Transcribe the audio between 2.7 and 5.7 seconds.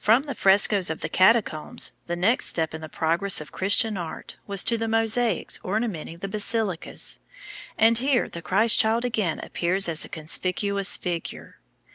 in the progress of Christian art was to the mosaics